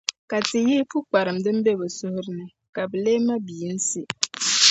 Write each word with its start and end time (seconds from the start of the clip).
Ka 0.29 0.37
ti 0.47 0.57
yihi 0.65 0.83
pukparim 0.91 1.37
din 1.43 1.57
be 1.65 1.71
bɛ 1.79 1.85
suhiri 1.97 2.31
ni, 2.37 2.45
ka 2.75 2.81
bɛ 2.89 2.97
leei 3.05 3.21
mabiyinsi. 3.27 4.01